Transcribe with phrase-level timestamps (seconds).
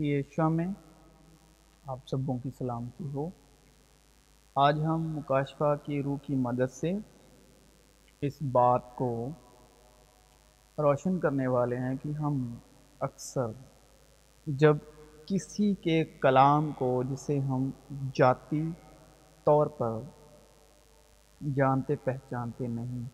[0.00, 0.66] مسیح عشاء میں
[1.84, 3.28] آپ سبوں کی سلامتی ہو۔
[4.56, 6.92] آج ہم مکاشفہ کی روح کی مدد سے
[8.22, 9.10] اس بات کو
[10.78, 12.40] روشن کرنے والے ہیں کہ ہم
[13.00, 13.52] اکثر
[14.46, 14.76] جب
[15.26, 17.70] کسی کے کلام کو جسے ہم
[18.14, 18.62] جاتی
[19.46, 20.00] طور پر
[21.40, 23.06] جانتے پہچانتے نہیں،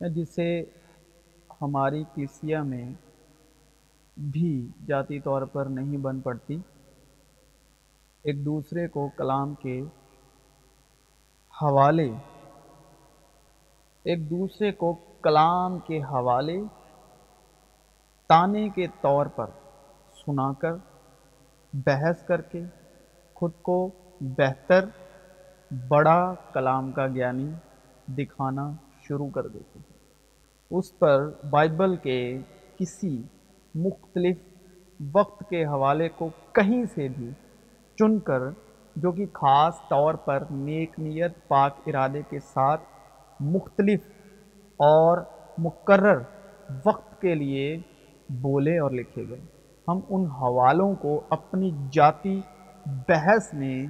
[0.00, 0.50] یا جسے
[1.60, 2.84] ہماری کلیسیا میں
[4.16, 6.58] بھی جاتی طور پر نہیں بن پڑتی۔
[8.22, 9.80] ایک دوسرے کو کلام کے
[11.62, 12.10] حوالے،
[14.02, 16.60] ایک دوسرے کو کلام کے حوالے
[18.28, 19.46] تانے کے طور پر
[20.14, 20.72] سنا کر،
[21.72, 22.62] بحث کر کے
[23.34, 23.90] خود کو
[24.20, 24.84] بہتر،
[25.88, 27.50] بڑا کلام کا گیانی
[28.08, 29.98] دکھانا شروع کر دیتے ہیں۔
[30.70, 32.38] اس پر بائبل کے
[32.76, 33.22] کسی
[33.74, 34.36] مختلف
[35.12, 37.30] وقت کے حوالے کو کہیں سے بھی
[37.98, 38.42] چن کر،
[38.96, 42.82] جو کہ خاص طور پر نیک نیت، پاک ارادے کے ساتھ
[43.40, 44.00] مختلف
[44.80, 45.18] اور
[45.58, 46.22] مقرر
[46.86, 47.76] وقت کے لیے
[48.30, 49.40] بولے اور لکھے گئے۔
[49.88, 52.40] ہم ان حوالوں کو اپنی جاتی
[53.08, 53.86] بحث میں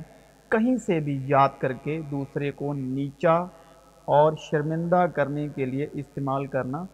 [0.49, 3.35] کہیں سے بھی یاد کر کے دوسرے کو نیچا
[4.09, 6.85] اور شرمندہ کرنے کے لیے استعمال کرنا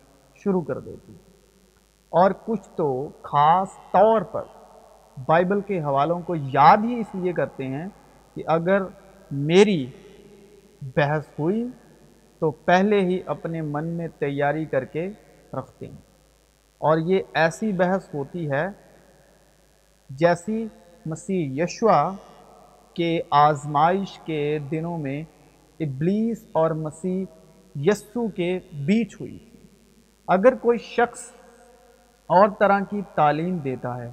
[0.44, 1.14] شروع کر دیتی
[2.10, 4.42] اور کچھ تو خاص طور پر
[5.26, 7.88] بائبل کے حوالوں کو یاد ہی اس لیے کرتے ہیں
[8.34, 8.82] کہ اگر
[9.30, 9.86] میری
[10.96, 11.68] بحث ہوئی
[12.38, 15.10] تو پہلے ہی اپنے من میں تیاری کر کے
[15.52, 15.96] رکھتے ہیں۔
[16.78, 18.66] اور یہ ایسی بحث ہوتی ہے
[20.10, 20.66] جیسی
[21.06, 22.12] مسیح یشوا
[22.94, 25.22] کے آزمائش کے دنوں میں
[25.80, 27.24] ابلیس اور مسیح
[27.74, 29.38] یسو کے بیچ ہوئی۔
[30.28, 31.37] اگر کوئی شخص
[32.28, 34.08] اور طرح کی تعلیم دیتا ہے۔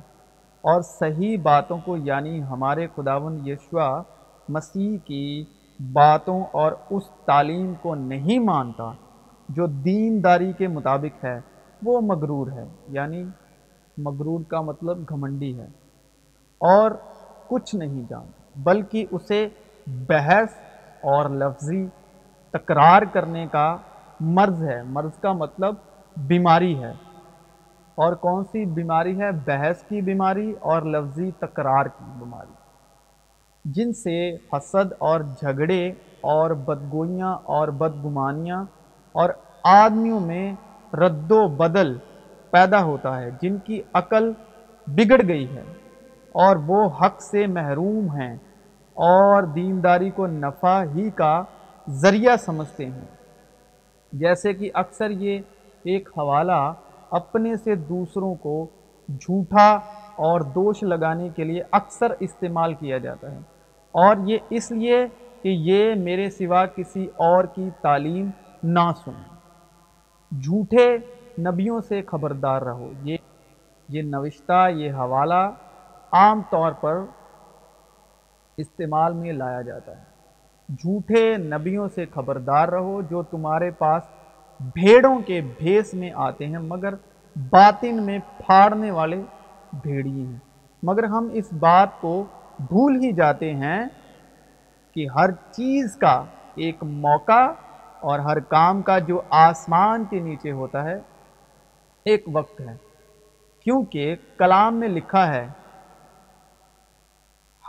[0.62, 4.02] اور صحیح باتوں کو یعنی ہمارے خداون یشوا
[4.50, 5.46] مسیح کی
[5.94, 8.92] باتوں اور اس تعلیم کو نہیں مانتا،
[9.50, 11.40] جو دین داری کے مطابق ہے،
[11.84, 13.24] وہ مغرور ہے۔ یعنی
[13.98, 15.68] مغرور کا مطلب گھمنڈی ہے۔
[16.58, 16.92] اور
[17.48, 19.48] کچھ نہیں جانتا، بلکہ اسے
[19.88, 20.54] بحث
[21.02, 21.88] اور لفظی
[22.52, 23.78] تکرار کرنے کا
[24.20, 25.76] مرض ہے۔ مرض کا مطلب
[26.18, 26.94] بیماری ہے۔
[27.96, 32.54] اور کون سی بیماری ہے؟ بحث کی بیماری اور لفظی تکرار کی بیماری۔
[33.66, 35.92] جن سے حسد اور جھگڑے
[36.22, 38.64] اور بدگوئیاں اور بدگمانیاں
[39.12, 39.30] اور
[39.64, 40.54] آدمیوں میں
[40.94, 41.98] رد و بدل
[42.52, 44.32] پیدا ہوتا ہے، جن کی عقل
[44.88, 45.64] بگڑ گئی ہے
[46.32, 48.38] اور وہ حق سے محروم ہیں
[48.94, 51.44] اور دینداری کو نفع ہی کا
[51.90, 53.06] ذریعہ سمجھتے ہیں۔
[54.12, 55.40] جیسے کہ اکثر یہ
[55.84, 56.74] ایک حوالہ
[57.10, 58.68] اپنے سے دوسروں کو
[59.08, 59.80] جھوٹا
[60.16, 63.38] اور دوش لگانے کے لیے اکثر استعمال کیا جاتا ہے۔
[63.92, 65.08] اور یہ اس لیے
[65.42, 68.30] کہ یہ میرے سوا کسی اور کی تعلیم
[68.64, 69.36] نہ سنیں۔
[70.42, 70.98] جھوٹے
[71.40, 73.18] نبیوں سے خبردار رہو۔ یہ
[73.90, 75.50] یہ نوشتہ، یہ حوالہ
[76.12, 77.00] عام طور پر
[78.58, 80.16] استعمال میں لایا جاتا ہے۔
[80.70, 84.04] جھوٹے نبیوں سے خبردار رہو جو تمہارے پاس
[84.60, 86.94] بھیڑوں کے بھیس میں آتے ہیں، مگر
[87.36, 89.22] باطن میں پھاڑنے والے
[89.74, 90.38] بھیڑی ہیں۔
[90.84, 92.26] مگر ہم اس بات کو
[92.60, 93.86] بھول ہی جاتے ہیں
[94.94, 96.24] کہ ہر چیز کا
[96.56, 97.52] ایک موقع
[98.00, 100.96] اور ہر کام کا جو آسمان کے نیچے ہوتا ہے،
[102.06, 102.76] ایک وقت ہے۔
[103.60, 105.48] کیونکہ کلام میں لکھا ہے،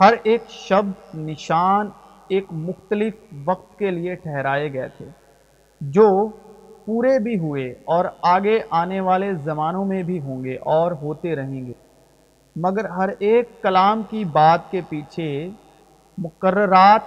[0.00, 1.88] ہر ایک شبد نشان
[2.28, 3.14] ایک مختلف
[3.44, 5.08] وقت کے لیے ٹھہرائے گئے تھے،
[5.80, 6.28] جو
[6.86, 11.66] پورے بھی ہوئے اور آگے آنے والے زمانوں میں بھی ہوں گے اور ہوتے رہیں
[11.66, 11.72] گے۔
[12.56, 15.48] مگر ہر ایک کلام کی بات کے پیچھے
[16.18, 17.00] مقررات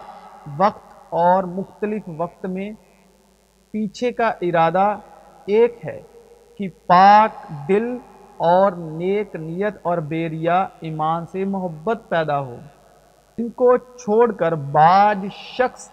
[0.57, 2.71] وقت اور مختلف وقت میں
[3.71, 4.97] پیچھے کا ارادہ
[5.45, 6.01] ایک ہے
[6.57, 7.29] کہ پاک
[7.67, 7.97] دل
[8.37, 12.55] اور نیک نیت اور بیریا ایمان سے محبت پیدا ہو۔
[13.37, 15.91] ان کو چھوڑ کر بعض شخص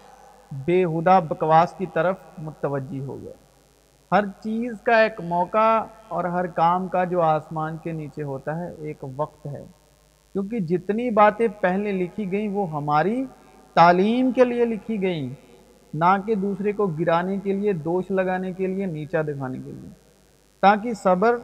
[0.52, 3.45] بے ہدا بکواس کی طرف متوجہ ہو گئے
[4.12, 8.74] ہر چیز کا ایک موقع اور ہر کام کا جو آسمان کے نیچے ہوتا ہے،
[8.78, 9.64] ایک وقت ہے۔
[10.32, 13.24] کیونکہ جتنی باتیں پہلے لکھی گئیں، وہ ہماری
[13.74, 15.28] تعلیم کے لیے لکھی گئیں،
[15.94, 19.90] نہ کہ دوسرے کو گرانے کے لیے، دوش لگانے کے لیے، نیچا دکھانے کے لیے۔
[20.60, 21.36] تاکہ صبر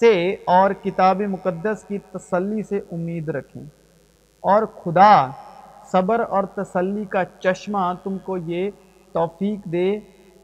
[0.00, 3.62] سے اور کتاب مقدس کی تسلی سے امید رکھیں۔
[4.40, 5.30] اور خدا،
[5.92, 8.70] صبر اور تسلی کا چشمہ تم کو یہ
[9.12, 9.98] توفیق دے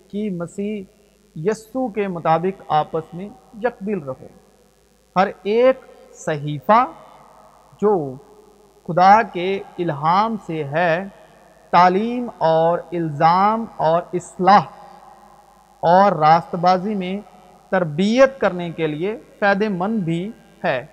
[0.08, 0.84] کہ مسیح
[1.36, 3.28] یسو کے مطابق آپس میں
[3.62, 4.26] یکبل رہو۔
[5.16, 5.80] ہر ایک
[6.14, 6.86] صحیفہ
[7.82, 8.16] جو
[8.86, 11.04] خدا کے الہام سے ہے،
[11.70, 14.62] تعلیم اور الزام اور اصلاح
[15.80, 17.20] اور راست بازی میں
[17.70, 20.32] تربیت کرنے کے لیے فائدہ مند بھی
[20.64, 20.86] ہے۔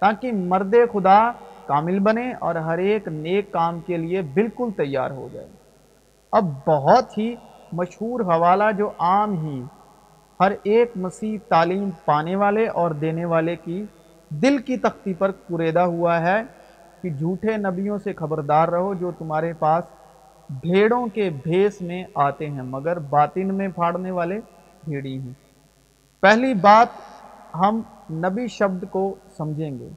[0.00, 1.30] تاکہ مرد خدا
[1.66, 5.48] کامل بنے اور ہر ایک نیک کام کے لیے بالکل تیار ہو جائے۔
[6.32, 7.34] اب بہت ہی
[7.72, 9.62] مشہور حوالہ جو عام ہی
[10.40, 13.84] ہر ایک مسیح تعلیم پانے والے اور دینے والے کی
[14.28, 16.42] دل کی تختی پر قریدہ ہوا ہے
[17.02, 19.84] کہ جھوٹے نبیوں سے خبردار رہو جو تمہارے پاس
[20.60, 24.40] بھیڑوں کے بھیس میں آتے ہیں، مگر باطن میں پھاڑنے والے
[24.84, 25.32] بھیڑی ہیں۔
[26.20, 26.88] پہلی بات
[27.54, 27.80] ہم
[28.10, 29.88] نبی شبد کو سمجھیں گے،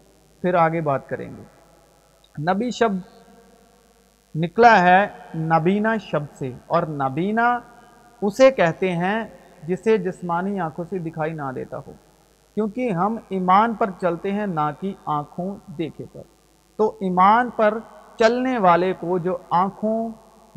[0.41, 1.43] پھر آگے بات کریں گے۔
[2.41, 2.99] نبی شبد
[4.35, 7.59] نکلا ہے نبینا شبد سے اور نبینا
[8.21, 9.23] اسے کہتے ہیں
[9.63, 11.91] جسے جسمانی آنکھوں سے دکھائی نہ دیتا ہو۔
[12.55, 16.21] کیونکہ ہم ایمان پر چلتے ہیں نہ کہ آنکھوں دیکھے پر۔
[16.77, 17.77] تو ایمان پر
[18.19, 20.09] چلنے والے کو جو آنکھوں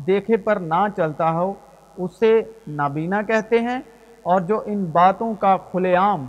[0.07, 1.53] دیکھے پر نہ چلتا ہو،
[1.97, 3.79] اسے نابینا کہتے ہیں۔
[4.23, 6.25] اور جو ان باتوں کا کھلے عام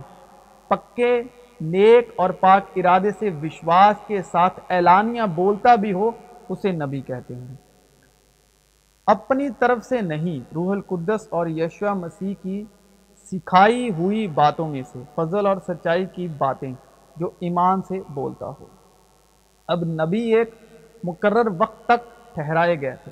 [0.67, 1.21] پکے،
[1.61, 6.11] نیک اور پاک ارادے سے وشواس کے ساتھ اعلانیہ بولتا بھی ہو،
[6.49, 7.64] اسے نبی کہتے ہیں۔
[9.07, 12.63] اپنی طرف سے نہیں، روح القدس اور یشوع مسیح کی
[13.31, 16.71] سکھائی ہوئی باتوں میں سے، فضل اور سچائی کی باتیں
[17.17, 18.65] جو ایمان سے بولتا ہو۔
[19.67, 20.53] اب نبی ایک
[21.03, 23.11] مقرر وقت تک ٹھہرائے گئے تھے،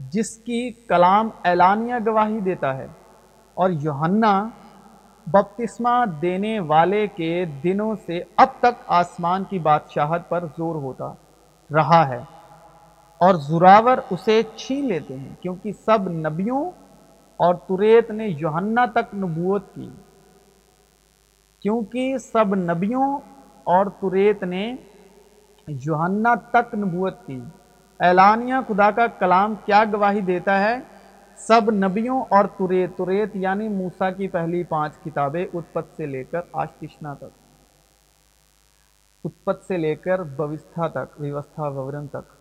[0.00, 2.86] جس کی کلام اعلانیہ گواہی دیتا ہے
[3.54, 4.48] اور یوہنا
[5.26, 11.12] بپتسمہ دینے والے کے دنوں سے اب تک آسمان کی بادشاہت پر زور ہوتا
[11.70, 12.20] رہا ہے۔
[13.20, 16.70] اور زراور اسے چھین لیتے ہیں، کیونکہ سب نبیوں
[17.36, 19.90] اور تریت نے یوہنا تک نبوت کی۔
[21.60, 23.18] کیونکہ سب نبیوں
[23.64, 24.76] اور تریت نے
[25.68, 27.40] یوہنا تک نبوت کی۔
[28.00, 30.76] اعلانیہ خدا کا کلام کیا گواہی دیتا ہے؟
[31.36, 36.40] سب نبیوں اور تریت تریت یعنی موسیٰ کی پہلی پانچ کتابیں اتپت سے لے کر
[36.52, 37.38] آشتشنا تک۔
[39.24, 42.39] اتپت سے لے کر بوستھا تک ویوستھا وورن تک۔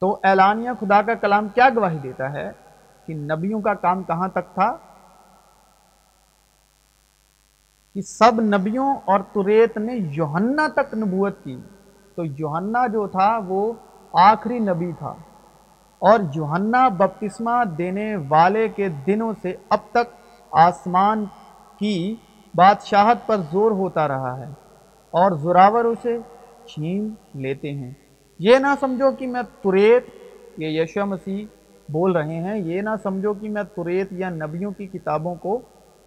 [0.00, 2.50] تو اعلانیہ خدا کا کلام کیا گواہی دیتا ہے
[3.06, 4.76] کہ نبیوں کا کام کہاں تک تھا؟
[7.94, 11.60] کہ سب نبیوں اور تریت نے یوہنا تک نبوت کی۔
[12.14, 13.72] تو یوہنا جو تھا وہ
[14.12, 15.14] آخری نبی تھا۔
[15.98, 20.14] اور یوہنا بپتسمہ دینے والے کے دنوں سے اب تک
[20.52, 21.24] آسمان
[21.78, 22.16] کی
[22.54, 24.52] بادشاہت پر زور ہوتا رہا ہے
[25.10, 26.18] اور زراور اسے
[26.66, 28.05] چھین لیتے ہیں۔
[28.38, 30.06] یہ نہ سمجھو کہ میں تریت
[30.56, 31.46] یہ یشو مسیح
[31.88, 35.60] بول رہے ہیں، یہ نہ سمجھو کہ میں تریت یا نبیوں کی کتابوں کو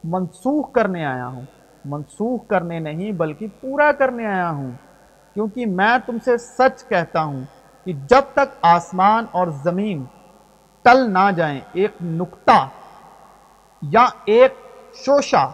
[0.03, 1.41] منسوخ کرنے آیا ہوں۔
[1.85, 4.71] منسوخ کرنے نہیں، بلکہ پورا کرنے آیا ہوں۔
[5.33, 7.41] کیونکہ میں تم سے سچ کہتا ہوں
[7.85, 10.03] کہ جب تک آسمان اور زمین
[10.81, 12.67] ٹل نہ جائیں، ایک نکتہ
[13.81, 14.53] یا ایک
[14.93, 15.51] شوشہ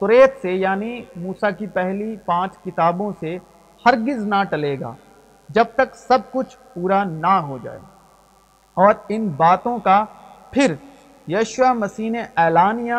[0.00, 3.38] تریت سے یعنی موسیٰ کی پہلی پانچ کتابوں سے،
[3.86, 4.94] ہرگز نہ ٹلے گا۔
[5.48, 7.78] جب تک سب کچھ پورا نہ ہو جائے۔
[8.74, 10.04] اور ان باتوں کا
[10.50, 10.74] پھر
[11.28, 12.94] یشوع مسیح نے اعلانیہ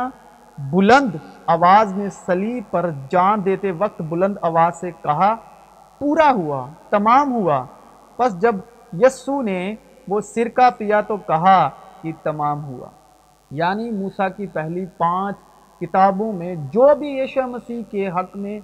[0.58, 1.16] بلند
[1.46, 5.36] آواز میں سلیب پر جان دیتے وقت بلند آواز سے کہا،
[6.00, 7.66] پورا ہوا، تمام ہوا۔
[8.18, 8.56] پس جب
[8.94, 9.76] یسو نے
[10.08, 11.70] وہ سرکہ پیا تو کہا
[12.02, 12.88] کہ تمام ہوا۔
[13.52, 15.36] یعنی موسیٰ کی پہلی پانچ
[15.80, 18.60] کتابوں میں جو بھی یشوع مسیح کے حق میں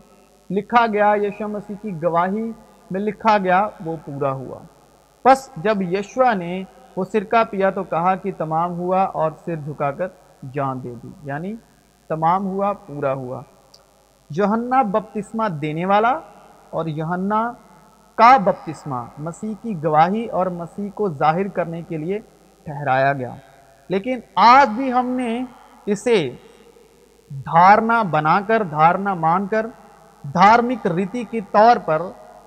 [0.49, 2.51] لکھا گیا، یشوع مسیح کی گواہی
[2.91, 4.59] میں لکھا گیا، وہ پورا ہوا۔
[5.23, 6.63] پس جب یشوا نے
[6.97, 10.07] وہ سرکہ پیا تو کہا کہ تمام ہوا اور سر جھکا کر
[10.53, 11.55] جان دے دی۔ یعنی
[12.09, 13.41] تمام ہوا، پورا ہوا۔
[14.35, 16.19] یوہنا بپتسمہ دینے والا
[16.69, 17.51] اور یوہنا
[18.15, 22.19] کا بپتسمہ، مسیح کی گواہی اور مسیح کو ظاہر کرنے کے لیے
[22.63, 23.35] ٹھہرایا گیا۔
[23.89, 25.43] لیکن آج بھی ہم نے
[25.85, 26.29] اسے
[27.29, 29.65] دھارنا بنا کر، دھارنا مان کر،
[30.23, 32.01] دھارمک ریتی کی طور پر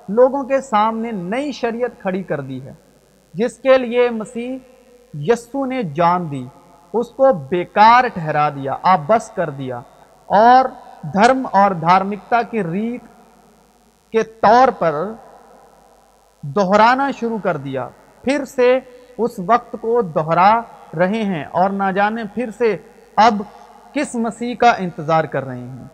[0.08, 2.72] لوگوں کے سامنے نئی شریعت کھڑی کر دی ہے،
[3.34, 4.58] جس کے لیے مسیح
[5.14, 6.46] یسو نے جان دی،
[6.92, 9.80] اس کو بیکار ٹھہرا دیا، آبس کر دیا۔
[10.26, 10.64] اور
[11.02, 13.02] دھرم اور دھارمکتا کی ریت
[14.12, 15.12] کے طور پر
[16.42, 17.88] دہرانا شروع کر دیا۔
[18.22, 18.78] پھر سے
[19.18, 20.60] اس وقت کو دہرا
[20.98, 22.76] رہے ہیں اور نہ جانے پھر سے
[23.16, 23.42] اب
[23.92, 25.84] کس مسیح کا انتظار کر رہے ہیں۔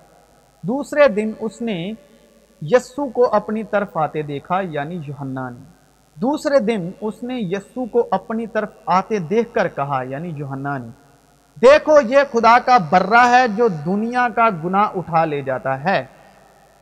[0.62, 1.92] دوسرے دن اس نے
[2.72, 5.64] یسو کو اپنی طرف آتے دیکھا یعنی یوہنا نے
[6.16, 10.90] دوسرے دن اس نے یسو کو اپنی طرف آتے دیکھ کر کہا یعنی یوہنا نے
[11.62, 16.04] دیکھو، یہ خدا کا برہ ہے جو دنیا کا گناہ اٹھا لے جاتا ہے۔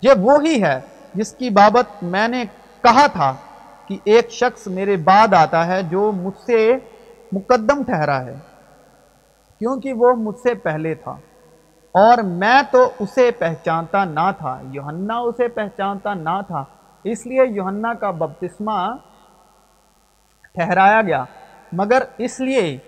[0.02, 0.78] یہ وہی ہے
[1.14, 2.44] جس کی بابت میں نے
[2.84, 3.32] کہا تھا
[3.86, 6.72] کہ ایک شخص میرے بعد آتا ہے جو مجھ سے
[7.32, 8.34] مقدم ٹھہرا ہے،
[9.60, 11.16] کیونکہ وہ مجھ سے پہلے تھا۔
[11.94, 16.64] اور میں تو اسے پہچانتا نہ تھا یوہنہ اسے پہچانتا نہ تھا،
[17.04, 18.78] اس لیے یوہنہ کا بپتسمہ
[20.54, 21.24] ٹھہرایا گیا۔
[21.72, 22.78] مگر اس لیے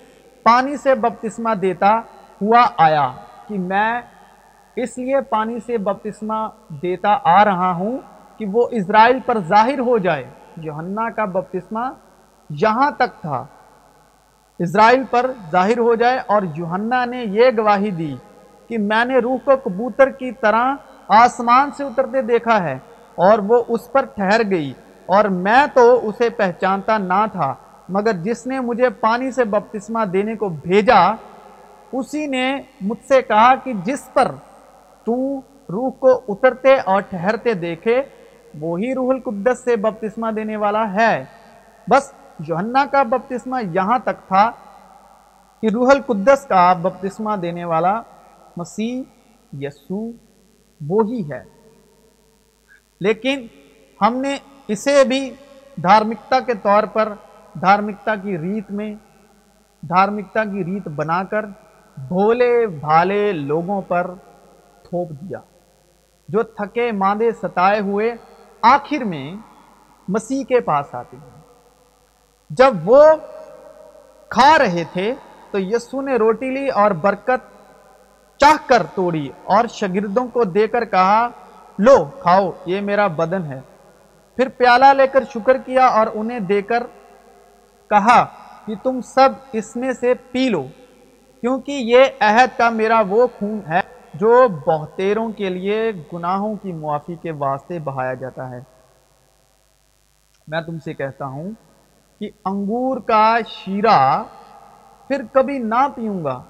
[0.43, 1.93] پانی سے بپتسمہ دیتا
[2.41, 3.09] ہوا آیا
[3.47, 4.01] کہ میں
[4.77, 6.41] اس لیے پانی سے بپتسمہ
[6.83, 7.99] دیتا آ رہا ہوں
[8.39, 10.25] کہ وہ اسرائیل پر ظاہر ہو جائے۔
[10.57, 11.87] یوہنہ کا بپتسمہ
[12.51, 13.45] یہاں تک تھا،
[14.61, 18.15] اسرائیل پر ظاہر ہو جائے اور یوہنہ نے یہ گواہی دی
[18.69, 20.75] کہ میں نے روح کو کبوتر کی طرح
[21.09, 22.79] آسمان سے اترتے دیکھا ہے
[23.19, 24.73] اور وہ اس پر ٹھہر گئی
[25.09, 27.53] اور میں تو اسے پہچانتا نہ تھا،
[27.89, 31.01] مگر جس نے مجھے پانی سے بپتسمہ دینے کو بھیجا،
[31.93, 32.47] اسی نے
[32.81, 34.31] مجھ سے کہا کہ جس پر
[35.07, 35.15] تو
[35.73, 38.01] روح کو اترتے اور ٹھہرتے دیکھے،
[38.61, 41.25] وہی روح القدس سے بپتسمہ دینے والا ہے۔
[41.89, 42.13] بس
[42.49, 44.51] یوحنا کا بپتسمہ یہاں تک تھا
[45.63, 47.95] کہ روح القدس کا بپتسمہ دینے والا
[48.57, 49.03] مسیح
[49.61, 50.11] یسو
[50.87, 51.45] وہی ہے۔
[53.01, 53.47] لیکن
[54.03, 54.37] ہم نے
[54.69, 55.35] اسے بھی
[55.83, 57.13] دھارمکتا کے طور پر
[57.61, 58.95] دھارمکتا کی ریت میں،
[59.83, 61.47] دھارمکتا کی ریت بنا کر
[61.97, 64.11] بھولے بھالے لوگوں پر
[64.83, 65.39] تھوپ دیا،
[66.29, 68.15] جو تھکے ماندے ستائے ہوئے
[68.63, 69.35] آخر میں
[70.09, 71.41] مسیح کے پاس آتے ہیں۔
[72.51, 73.05] جب وہ
[74.29, 75.15] کھا رہے تھے
[75.51, 77.54] تو یسو نے روٹی لی اور برکت
[78.45, 81.29] چاہ کر توڑی اور شگردوں کو دے کر کہا،
[81.79, 83.61] لو، کھاؤ، یہ میرا بدن ہے۔
[84.39, 86.83] پھر پیالہ لے کر شکر کیا اور انہیں دے کر
[87.91, 88.25] کہا
[88.67, 90.63] کہ تم سب اس میں سے پی لو،
[91.43, 93.81] کیونکہ یہ عہد کا میرا وہ خون ہے
[94.15, 94.33] جو
[94.67, 95.79] بہتیروں کے لیے
[96.13, 98.61] گناہوں کی معافی کے واسطے بہایا جاتا ہے۔
[100.49, 101.51] میں تم سے کہتا ہوں
[102.21, 104.23] کہ انگور کا شیرہ
[105.11, 106.43] پھر کبھی نہ پیوں گا،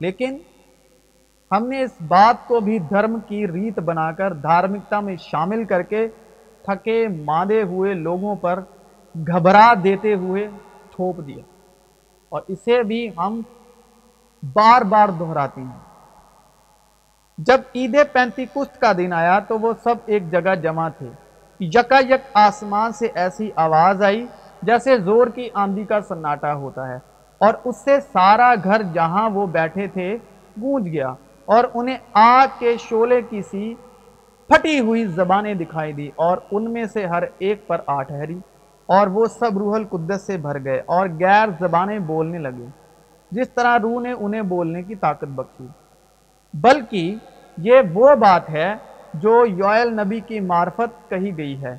[0.00, 0.38] لیکن
[1.56, 5.82] ہم نے اس بات کو بھی دھرم کی ریت بنا کر دھارمکتا میں شامل کر
[5.82, 6.08] کے
[6.62, 8.60] تھکے ماندے ہوئے لوگوں پر
[9.26, 10.48] گھبرا دیتے ہوئے
[10.90, 11.42] تھوپ دیا۔
[12.28, 13.40] اور اسے بھی ہم
[14.42, 15.78] بار بار دہراتے ہیں۔
[17.38, 21.10] جب عید پینتی کست کا دن آیا تو وہ سب ایک جگہ جمع تھے۔
[21.60, 24.26] یکا یک آسمان سے ایسی آواز آئی
[24.62, 26.96] جیسے زور کی آندھی کا سناٹا ہوتا ہے۔
[27.38, 30.16] اور اس سے سارا گھر جہاں وہ بیٹھے تھے
[30.62, 31.12] گونج گیا۔
[31.44, 33.74] اور انہیں آگ کے شولے کی سی
[34.48, 38.38] پھٹی ہوئی زبانیں دکھائی دی اور ان میں سے ہر ایک پر آ ٹھہری
[38.88, 42.66] اور وہ سب روح القدس سے بھر گئے اور غیر زبانیں بولنے لگے
[43.30, 45.66] جس طرح روح نے انہیں بولنے کی طاقت بخشی۔
[46.54, 47.14] بلکہ
[47.58, 48.74] یہ وہ بات ہے
[49.14, 51.76] جو یوئل نبی کی معرفت کہی گئی ہے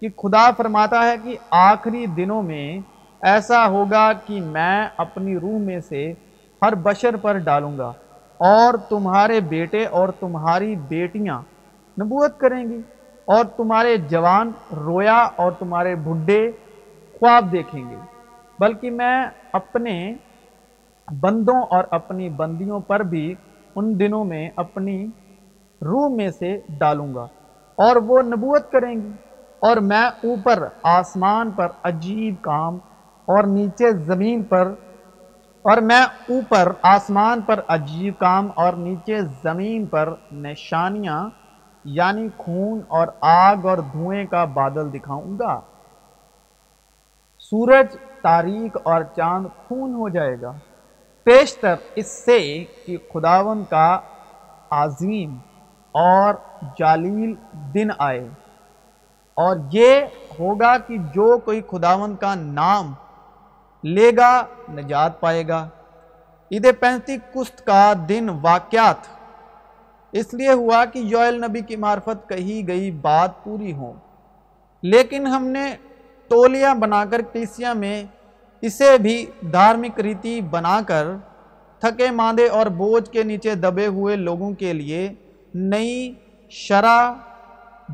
[0.00, 2.78] کہ خدا فرماتا ہے کہ آخری دنوں میں
[3.22, 6.12] ایسا ہوگا کہ میں اپنی روح میں سے
[6.62, 7.92] ہر بشر پر ڈالوں گا۔
[8.38, 11.38] اور تمہارے بیٹے اور تمہاری بیٹیاں
[12.00, 12.80] نبوت کریں گی
[13.24, 16.50] اور تمہارے جوان رویا اور تمہارے بھڈے
[17.12, 17.96] خواب دیکھیں گے۔
[18.58, 20.14] بلکہ میں اپنے
[21.20, 23.34] بندوں اور اپنی بندیوں پر بھی
[23.76, 25.06] ان دنوں میں اپنی
[25.82, 27.22] روح میں سے ڈالوں گا
[27.78, 29.12] اور وہ نبوت کریں گی۔
[29.60, 32.74] اور میں اوپر آسمان پر عجیب کام
[33.28, 34.72] اور نیچے زمین پر
[35.64, 41.30] اور میں اوپر آسمان پر عجیب کام اور نیچے زمین پر نشانیاں
[41.84, 45.60] یعنی خون اور آگ اور دھوئیں کا بادل دکھاؤں گا۔
[47.38, 50.52] سورج، تاریخ اور چاند خون ہو جائے گا۔
[51.24, 54.00] پیشتر اس سے کہ خداون کا
[54.70, 55.38] عظیم
[55.92, 56.34] اور
[56.78, 58.28] جالیل دن آئے۔
[59.34, 60.00] اور یہ
[60.38, 62.92] ہوگا کہ جو کوئی خداون کا نام
[63.84, 65.68] لے گا، نجات پائے گا۔
[66.52, 68.96] عید پینتی کست کا دن واقعات۔
[70.12, 73.92] اس لیے ہوا کہ یوئل نبی کی معرفت کہی گئی بات پوری ہو۔
[74.82, 75.76] لیکن ہم نے
[76.28, 78.04] تولیاں بنا کر کلیسیاں میں
[78.62, 81.06] اسے بھی دھارمک ریتی بنا کر
[81.80, 85.12] تھکے ماندے اور بوجھ کے نیچے دبے ہوئے لوگوں کے لیے
[85.54, 86.14] نئی
[86.50, 87.12] شرح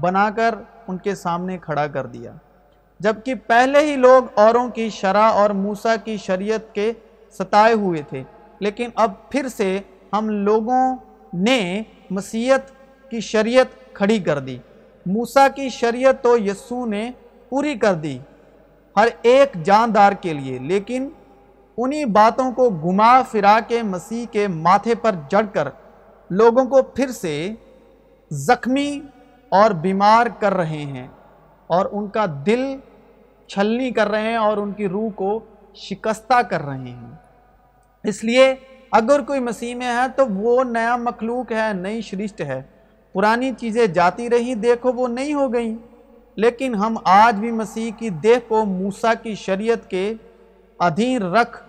[0.01, 0.55] بنا کر
[0.89, 2.33] ان کے سامنے کھڑا کر دیا۔
[3.01, 6.93] جبکہ پہلے ہی لوگ اوروں کی شرح اور موسیٰ کی شریعت کے
[7.39, 8.23] ستائے ہوئے تھے۔
[8.59, 9.79] لیکن اب پھر سے
[10.13, 10.97] ہم لوگوں
[11.35, 12.71] نے مسیحت
[13.11, 14.59] کی شریعت کھڑی کر دی۔
[15.07, 17.11] موسیٰ کی شریعت تو یسو نے
[17.49, 18.19] پوری کر دی
[18.97, 21.09] ہر ایک جاندار کے لیے، لیکن
[21.79, 25.69] انہی باتوں کو گما فرا کے مسیح کے ماتھے پر جڑ کر
[26.31, 27.55] لوگوں کو پھر سے
[28.31, 29.01] زخمی
[29.49, 31.09] اور بیمار کر رہے ہیں
[31.67, 32.65] اور ان کا دل
[33.51, 35.41] چھلنی کر رہے ہیں اور ان کی روح کو
[35.75, 37.11] شکستہ کر رہے ہیں۔
[38.05, 38.55] اس لیے
[38.93, 42.63] اگر کوئی مسیح میں ہے تو وہ نیا مخلوق ہے، نئی شرشت ہے۔
[43.13, 45.77] پرانی چیزیں جاتی رہی دیکھو وہ نہیں ہو گئیں۔
[46.37, 50.15] لیکن ہم آج بھی مسیح کی دیکھ کو موسیٰ کی شریعت کے
[50.79, 51.63] ادھین رکھ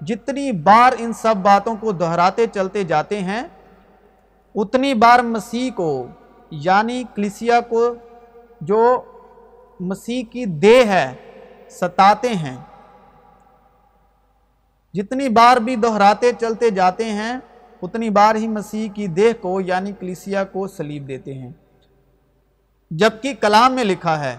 [0.00, 3.42] جتنی بار ان سب باتوں کو دہراتے چلتے جاتے ہیں،
[4.54, 6.06] اتنی بار مسیح کو
[6.50, 7.94] یعنی کلیسیا کو
[8.60, 9.02] جو
[9.80, 11.14] مسیح کی دے ہے،
[11.70, 12.56] ستاتے ہیں۔
[14.94, 17.38] جتنی بار بھی دہراتے چلتے جاتے ہیں،
[17.82, 21.50] اتنی بار ہی مسیح کی دیہ کو یعنی کلیسیا کو سلیب دیتے ہیں۔
[22.90, 24.36] جبکہ کلام میں لکھا ہے،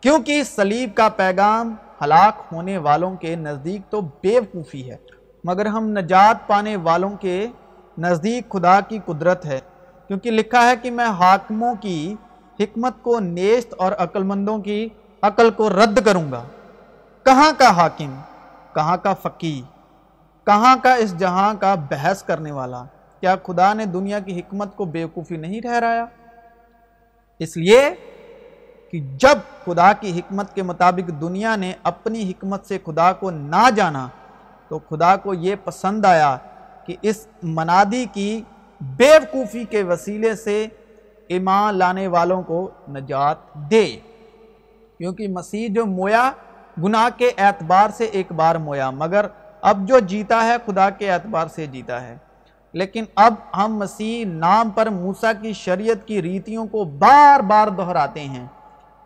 [0.00, 1.74] کیونکہ سلیب کا پیغام
[2.04, 4.96] ہلاک ہونے والوں کے نزدیک تو بے وقوفی ہے،
[5.44, 7.46] مگر ہم نجات پانے والوں کے
[7.98, 9.60] نزدیک خدا کی قدرت ہے۔
[10.06, 12.14] کیونکہ لکھا ہے کہ میں حاکموں کی
[12.60, 14.88] حکمت کو نیست اور عقل مندوں کی
[15.22, 16.42] عقل کو رد کروں گا۔
[17.24, 18.14] کہاں کا حاکم؟
[18.74, 19.62] کہاں کا فقی؟
[20.46, 22.84] کہاں کا اس جہاں کا بحث کرنے والا؟
[23.20, 26.04] کیا خدا نے دنیا کی حکمت کو بیوقوفی نہیں ٹھہرایا؟
[27.38, 27.90] اس لیے
[28.90, 33.70] کہ جب خدا کی حکمت کے مطابق دنیا نے اپنی حکمت سے خدا کو نہ
[33.76, 34.08] جانا،
[34.68, 36.36] تو خدا کو یہ پسند آیا
[36.86, 38.42] کہ اس منادی کی
[38.80, 40.66] بیوقوفی کے وسیلے سے
[41.28, 43.98] ایمان لانے والوں کو نجات دے۔
[44.98, 46.32] کیونکہ مسیح جو مویا،
[46.82, 49.26] گناہ کے اعتبار سے ایک بار مویا، مگر
[49.60, 52.16] اب جو جیتا ہے، خدا کے اعتبار سے جیتا ہے۔
[52.72, 58.20] لیکن اب ہم مسیح نام پر موسیٰ کی شریعت کی ریتیوں کو بار بار دہراتے
[58.20, 58.46] ہیں۔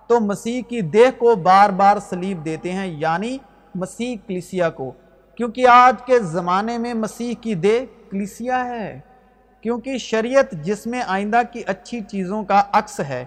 [0.07, 3.39] تو مسیح کی دیہ کو بار بار سلیب دیتے ہیں یعنی
[3.75, 4.93] مسیح کلیسیا کو۔
[5.37, 9.01] کیونکہ آج کے زمانے میں مسیح کی دیہ کلیسیا ہے۔
[9.63, 13.25] کیونکہ شریعت جس میں آئندہ کی اچھی چیزوں کا عکس ہے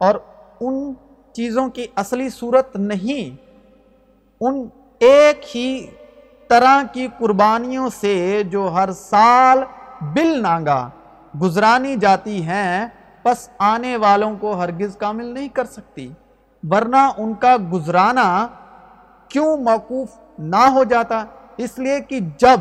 [0.00, 0.14] اور
[0.60, 0.92] ان
[1.32, 3.36] چیزوں کی اصلی صورت نہیں،
[4.40, 4.68] ان
[5.00, 5.86] ایک ہی
[6.48, 9.58] طرح کی قربانیوں سے جو ہر سال
[10.00, 10.88] بل نانگا،
[11.40, 12.86] گزرانی جاتی ہیں،
[13.22, 16.08] پس آنے والوں کو ہرگز کامل نہیں کر سکتی۔
[16.62, 18.46] ورنہ ان کا گزرانا
[19.28, 21.24] کیوں موقوف نہ ہو جاتا؟
[21.56, 22.60] اس لیے کہ جب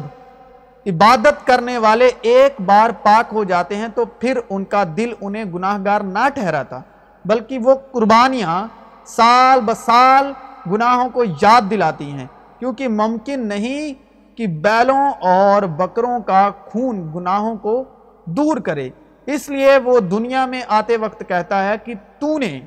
[0.87, 5.45] عبادت کرنے والے ایک بار پاک ہو جاتے ہیں تو پھر ان کا دل انہیں
[5.45, 6.79] گناہ گار نہ ٹھہراتا،
[7.25, 8.67] بلکہ وہ قربانیاں
[9.05, 10.31] سال بسال
[10.71, 12.27] گناہوں کو یاد دلاتی ہیں۔
[12.59, 13.93] کیونکہ ممکن نہیں
[14.37, 17.83] کہ بیلوں اور بکروں کا خون گناہوں کو
[18.25, 18.89] دور کرے۔
[19.25, 22.59] اس لیے وہ دنیا میں آتے وقت کہتا ہے کہ تو نے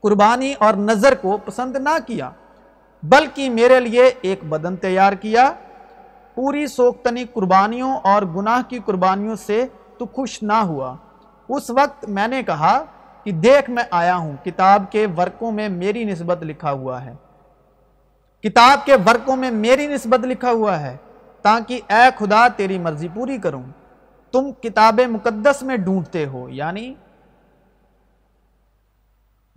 [0.00, 2.30] قربانی اور نظر کو پسند نہ کیا،
[3.02, 5.52] بلکہ میرے لیے ایک بدن تیار کیا۔
[6.34, 9.66] پوری سوکتنی قربانیوں اور گناہ کی قربانیوں سے
[9.98, 10.96] تو خوش نہ ہوا۔
[11.48, 12.84] اس وقت میں نے کہا
[13.24, 17.14] کہ دیکھ میں آیا ہوں، کتاب کے ورقوں میں میری نسبت لکھا ہوا ہے۔
[18.42, 20.96] کتاب کے ورقوں میں میری نسبت لکھا ہوا ہے،
[21.42, 23.62] تاکہ اے خدا تیری مرضی پوری کروں۔
[24.32, 26.94] تم کتاب مقدس میں ڈھونڈتے ہو یعنی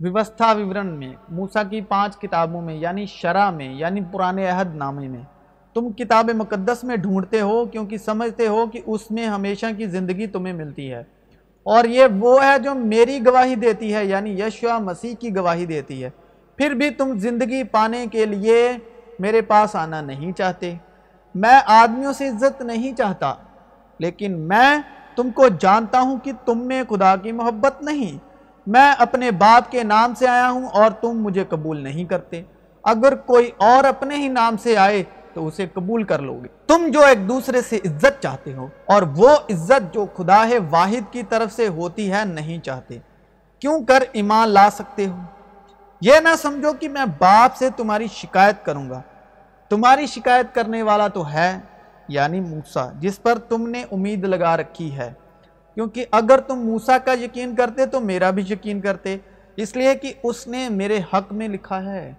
[0.00, 5.08] ویوستھا وورن میں، موسیٰ کی پانچ کتابوں میں یعنی شرح میں یعنی پرانے عہد نامے
[5.08, 5.22] میں۔
[5.76, 10.26] تم کتاب مقدس میں ڈھونڈتے ہو کیونکہ سمجھتے ہو کہ اس میں ہمیشہ کی زندگی
[10.26, 11.00] تمہیں ملتی ہے۔
[11.62, 16.04] اور یہ وہ ہے جو میری گواہی دیتی ہے یعنی یشوا مسیح کی گواہی دیتی
[16.04, 16.10] ہے۔
[16.56, 18.72] پھر بھی تم زندگی پانے کے لیے
[19.18, 20.74] میرے پاس آنا نہیں چاہتے۔
[21.34, 23.34] میں آدمیوں سے عزت نہیں چاہتا،
[23.98, 24.78] لیکن میں
[25.16, 28.18] تم کو جانتا ہوں کہ تم میں خدا کی محبت نہیں۔
[28.66, 32.42] میں اپنے باپ کے نام سے آیا ہوں اور تم مجھے قبول نہیں کرتے۔
[32.82, 35.02] اگر کوئی اور اپنے ہی نام سے آئے
[35.36, 39.02] تو اسے قبول کر لو گے۔ تم جو ایک دوسرے سے عزت چاہتے ہو اور
[39.02, 42.98] وہ عزت جو خدا ہے واحد کی طرف سے ہوتی ہے نہیں چاہتے،
[43.60, 45.16] کیوں کر ایمان لا سکتے ہو؟
[46.00, 49.02] یہ نہ سمجھو کہ میں باپ سے تمہاری شکایت کروں گا۔
[49.68, 51.58] تمہاری شکایت کرنے والا تو ہے
[52.08, 55.12] یعنی موسیٰ، جس پر تم نے امید لگا رکھی ہے۔
[55.74, 59.16] کیونکہ اگر تم موسیٰ کا یقین کرتے تو میرا بھی یقین کرتے،
[59.56, 62.12] اس لیے کہ اس نے میرے حق میں لکھا ہے۔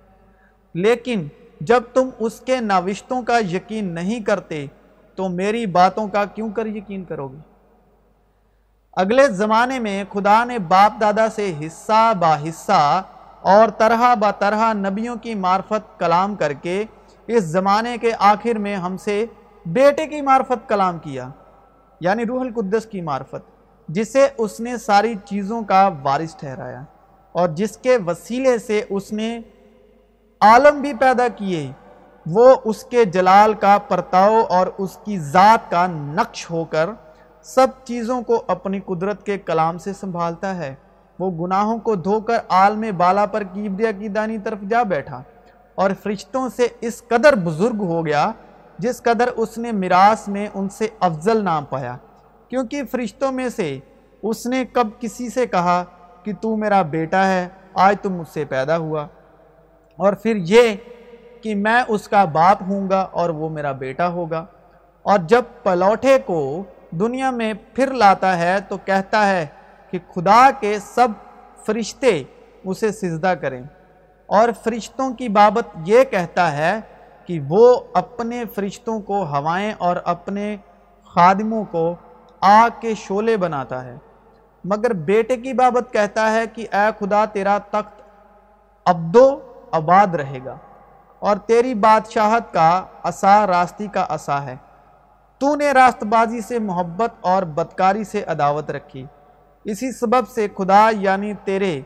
[0.73, 1.27] لیکن
[1.61, 4.65] جب تم اس کے ناوشتوں کا یقین نہیں کرتے،
[5.17, 7.37] تو میری باتوں کا کیوں کر یقین کرو گے؟
[8.97, 13.01] اگلے زمانے میں خدا نے باپ دادا سے حصہ با حصہ
[13.41, 16.83] اور طرح با طرح نبیوں کی معرفت کلام کر کے
[17.27, 19.25] اس زمانے کے آخر میں ہم سے
[19.65, 21.29] بیٹے کی معرفت کلام کیا
[22.01, 23.45] یعنی روح القدس کی معرفت،
[23.89, 26.83] جسے اس نے ساری چیزوں کا وارث ٹھہرایا
[27.35, 29.39] اور جس کے وسیلے سے اس نے
[30.41, 31.71] عالم بھی پیدا کیے،
[32.25, 36.89] وہ اس کے جلال کا پرتاؤ اور اس کی ذات کا نقش ہو کر
[37.43, 40.75] سب چیزوں کو اپنی قدرت کے کلام سے سنبھالتا ہے۔
[41.19, 45.21] وہ گناہوں کو دھو کر آل میں بالا پر کیبریا کی دانی طرف جا بیٹھا
[45.75, 48.31] اور فرشتوں سے اس قدر بزرگ ہو گیا
[48.77, 51.97] جس قدر اس نے میراث میں ان سے افضل نام پایا۔
[52.49, 53.79] کیونکہ فرشتوں میں سے
[54.21, 55.83] اس نے کب کسی سے کہا
[56.23, 59.07] کہ تو میرا بیٹا ہے، آج تم مجھ سے پیدا ہوا۔
[59.97, 60.75] اور پھر یہ
[61.41, 64.45] کہ میں اس کا باپ ہوں گا اور وہ میرا بیٹا ہوگا۔
[65.03, 69.45] اور جب پلوٹے کو دنیا میں پھر لاتا ہے تو کہتا ہے
[69.91, 71.07] کہ خدا کے سب
[71.65, 72.23] فرشتے
[72.65, 73.63] اسے سجدہ کریں۔
[74.25, 76.79] اور فرشتوں کی بابت یہ کہتا ہے
[77.25, 80.57] کہ وہ اپنے فرشتوں کو ہوائیں اور اپنے
[81.15, 81.95] خادموں کو
[82.41, 83.95] آگ کے شولے بناتا ہے۔
[84.63, 88.01] مگر بیٹے کی بابت کہتا ہے کہ اے خدا تیرا تخت
[88.85, 90.57] ابدو آباد رہے گا۔
[91.19, 94.55] اور تیری بادشاہت کا عصا راستی کا عصا ہے۔
[95.37, 99.05] تو نے راست بازی سے محبت اور بدکاری سے عداوت رکھی۔
[99.63, 101.81] اسی سبب سے خدا یعنی تیرے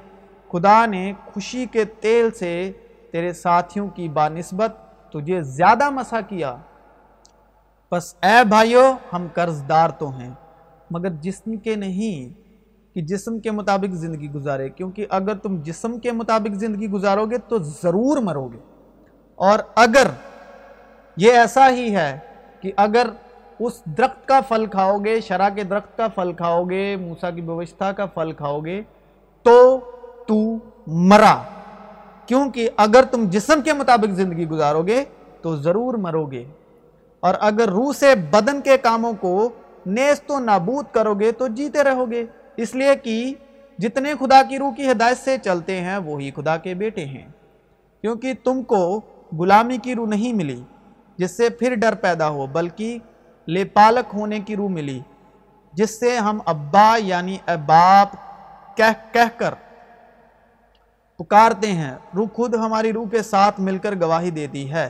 [0.52, 2.72] خدا نے خوشی کے تیل سے
[3.12, 4.76] تیرے ساتھیوں کی بانسبت
[5.10, 6.56] تجھے زیادہ مسا کیا۔
[7.92, 10.30] بس اے بھائیو، ہم قرض دار تو ہیں،
[10.92, 12.41] مگر جسم کے نہیں
[12.94, 17.38] کہ جسم کے مطابق زندگی گزارے، کیونکہ اگر تم جسم کے مطابق زندگی گزارو گے
[17.38, 18.58] تو ضرور مرو گے۔
[19.36, 20.08] اور اگر
[21.18, 22.20] یہ ایسا ہی ہے
[22.60, 23.08] کہ اگر
[23.60, 27.42] اس درخت کا پھل کھاؤ گے شرح کے درخت کا پھل کھاؤ گے، موسیٰ کی
[27.42, 28.82] بوشتہ کا پھل کھاؤ گے،
[29.44, 29.80] تو
[30.28, 30.56] تو
[30.88, 31.44] مرا۔
[32.26, 35.04] کیونکہ اگر تم جسم کے مطابق زندگی گزارو گے
[35.42, 36.44] تو ضرور مرو گے۔
[37.20, 39.50] اور اگر روح سے بدن کے کاموں کو
[39.86, 42.26] نیست و نابود کرو گے تو جیتے رہو گے۔
[42.58, 43.34] اس لیے کہ
[43.80, 47.28] جتنے خدا کی روح کی ہدایت سے چلتے ہیں، وہی خدا کے بیٹے ہیں۔
[48.04, 49.02] کیونکہ تم کو
[49.40, 50.62] غلامی کی روح نہیں ملی،
[51.20, 52.98] جس سے پھر ڈر پیدا ہو، بلکہ
[53.48, 55.00] لے پالک ہونے کی روح ملی،
[55.74, 58.16] جس سے ہم ابا یعنی اباب
[58.78, 59.54] کہہ کہہ کر
[61.20, 64.90] پکارتے ہیں۔ روح خود ہماری روح کے ساتھ مل کر گواہی دیتی ہے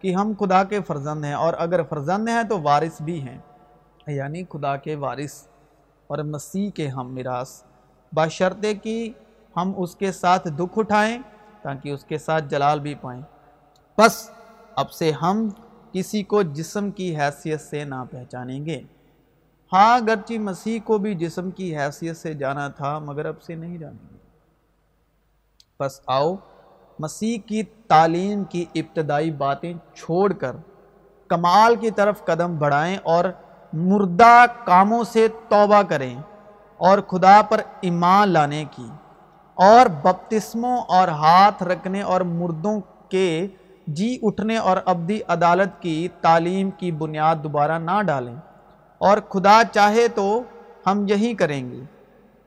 [0.00, 3.38] کہ ہم خدا کے فرزند ہیں، اور اگر فرزند ہیں تو وارث بھی ہیں
[4.06, 5.42] یعنی خدا کے وارث۔
[6.14, 7.62] اور مسیح کے ہم میراث۔
[8.12, 9.12] باشرتے کہ
[9.56, 11.18] ہم اس کے ساتھ دکھ اٹھائیں
[11.62, 13.22] تاکہ اس کے ساتھ جلال بھی پائیں۔
[13.98, 14.30] بس
[14.76, 15.48] اب سے ہم
[15.92, 18.82] کسی کو جسم کی حیثیت سے نہ پہچانیں گے۔
[19.72, 23.78] ہاں اگرچہ مسیح کو بھی جسم کی حیثیت سے جانا تھا، مگر اب سے نہیں
[23.78, 24.18] جانیں گے۔
[25.78, 26.34] پس آؤ،
[26.98, 30.56] مسیح کی تعلیم کی ابتدائی باتیں چھوڑ کر
[31.28, 33.24] کمال کی طرف قدم بڑھائیں اور
[33.76, 36.16] مردہ کاموں سے توبہ کریں
[36.76, 38.86] اور خدا پر ایمان لانے کی
[39.54, 43.46] اور بپتسموں اور ہاتھ رکھنے اور مردوں کے
[43.86, 48.36] جی اٹھنے اور ابدی عدالت کی تعلیم کی بنیاد دوبارہ نہ ڈالیں۔
[48.98, 50.42] اور خدا چاہے تو
[50.86, 51.80] ہم یہی کریں گے،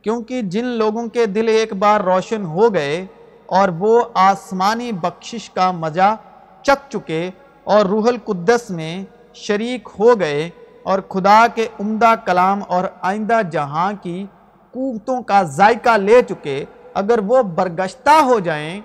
[0.02, 3.06] کیونکہ جن لوگوں کے دل ایک بار روشن ہو گئے
[3.46, 6.16] اور وہ آسمانی بخشش کا مزہ
[6.62, 7.30] چک چکے
[7.64, 10.50] اور روح القدس میں شریک ہو گئے
[10.88, 14.26] اور خدا کے عمدہ کلام اور آئندہ جہاں کی
[14.72, 18.82] قوتوں کا ذائقہ لے چکے، اگر وہ برگشتہ ہو جائیں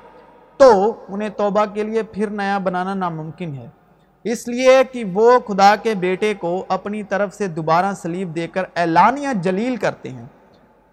[0.57, 3.69] تو انہیں توبہ کے لیے پھر نیا بنانا ناممکن ہے۔
[4.25, 8.65] اس لیے کہ وہ خدا کے بیٹے کو اپنی طرف سے دوبارہ سلیب دے کر
[8.77, 10.27] اعلانیہ جلیل کرتے ہیں۔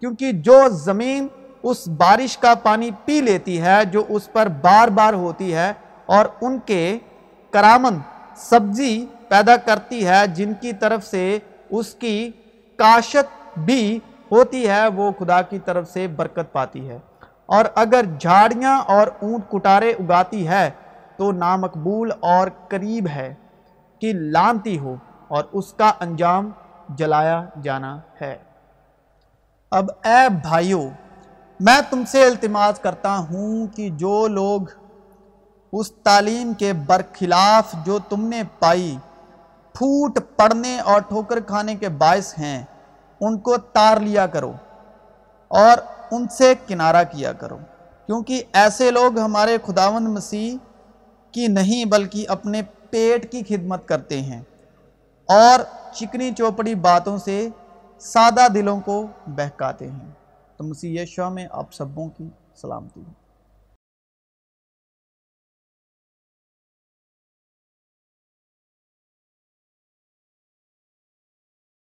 [0.00, 1.26] کیونکہ جو زمین
[1.62, 5.72] اس بارش کا پانی پی لیتی ہے، جو اس پر بار بار ہوتی ہے
[6.06, 6.98] اور ان کے
[7.50, 7.98] کرامن
[8.36, 11.38] سبزی پیدا کرتی ہے، جن کی طرف سے
[11.70, 12.30] اس کی
[12.76, 13.98] کاشت بھی
[14.32, 16.98] ہوتی ہے، وہ خدا کی طرف سے برکت پاتی ہے۔
[17.46, 20.70] اور اگر جھاڑیاں اور اونٹ کٹارے اگاتی ہے،
[21.16, 23.34] تو نامقبول اور قریب ہے
[24.00, 24.96] کہ لانتی ہو
[25.28, 26.50] اور اس کا انجام
[26.88, 28.36] جلایا جانا ہے۔
[29.70, 30.88] اب اے بھائیو،
[31.60, 34.60] میں تم سے التماس کرتا ہوں کہ جو لوگ
[35.72, 38.96] اس تعلیم کے برخلاف جو تم نے پائی
[39.80, 42.64] پھوٹ پڑنے اور ٹھوکر کھانے کے باعث ہیں،
[43.20, 44.52] ان کو تار لیا کرو
[45.48, 45.78] اور
[46.10, 47.58] ان سے کنارہ کیا کرو۔
[48.06, 50.56] کیونکہ ایسے لوگ ہمارے خداوند مسیح
[51.32, 54.42] کی نہیں، بلکہ اپنے پیٹ کی خدمت کرتے ہیں۔
[55.28, 55.60] اور
[55.94, 57.48] چکنی چوپڑی باتوں سے
[58.00, 60.10] سادہ دلوں کو بہکاتے ہیں۔
[60.56, 63.02] تو مسیح یشوہ میں آپ سبوں کی سلامتی۔